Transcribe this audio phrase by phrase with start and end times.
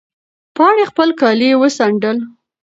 [0.55, 2.17] پاڼې خپل کالي وڅنډل.